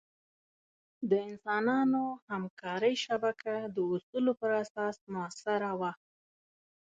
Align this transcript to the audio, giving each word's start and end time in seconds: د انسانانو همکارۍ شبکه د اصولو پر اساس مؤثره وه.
د 1.09 1.11
انسانانو 1.29 2.03
همکارۍ 2.29 2.95
شبکه 3.05 3.55
د 3.75 3.77
اصولو 3.93 4.31
پر 4.41 4.51
اساس 4.63 4.95
مؤثره 5.13 5.71
وه. 5.79 5.91